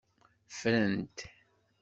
Ffren-t. 0.49 1.17